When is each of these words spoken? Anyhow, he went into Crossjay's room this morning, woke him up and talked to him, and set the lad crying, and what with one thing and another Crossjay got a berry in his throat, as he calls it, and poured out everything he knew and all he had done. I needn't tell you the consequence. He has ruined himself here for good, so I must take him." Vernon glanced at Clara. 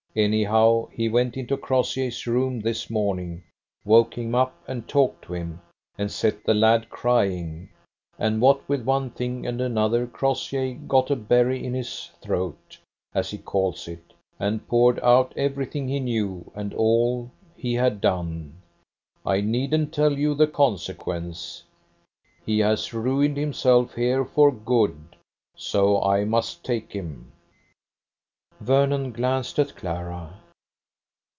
Anyhow, 0.13 0.89
he 0.91 1.07
went 1.07 1.37
into 1.37 1.55
Crossjay's 1.55 2.27
room 2.27 2.59
this 2.59 2.89
morning, 2.89 3.43
woke 3.85 4.17
him 4.17 4.35
up 4.35 4.61
and 4.67 4.85
talked 4.85 5.23
to 5.23 5.33
him, 5.33 5.61
and 5.97 6.11
set 6.11 6.43
the 6.43 6.53
lad 6.53 6.89
crying, 6.89 7.69
and 8.19 8.41
what 8.41 8.67
with 8.67 8.83
one 8.83 9.11
thing 9.11 9.47
and 9.47 9.61
another 9.61 10.05
Crossjay 10.05 10.73
got 10.85 11.11
a 11.11 11.15
berry 11.15 11.65
in 11.65 11.73
his 11.73 12.11
throat, 12.21 12.77
as 13.15 13.31
he 13.31 13.37
calls 13.37 13.87
it, 13.87 14.11
and 14.37 14.67
poured 14.67 14.99
out 14.99 15.31
everything 15.37 15.87
he 15.87 16.01
knew 16.01 16.51
and 16.55 16.73
all 16.73 17.31
he 17.55 17.75
had 17.75 18.01
done. 18.01 18.57
I 19.25 19.39
needn't 19.39 19.93
tell 19.93 20.17
you 20.19 20.35
the 20.35 20.45
consequence. 20.45 21.63
He 22.45 22.59
has 22.59 22.93
ruined 22.93 23.37
himself 23.37 23.95
here 23.95 24.25
for 24.25 24.51
good, 24.51 25.15
so 25.55 26.03
I 26.03 26.25
must 26.25 26.65
take 26.65 26.91
him." 26.91 27.31
Vernon 28.63 29.11
glanced 29.11 29.57
at 29.57 29.75
Clara. 29.75 30.37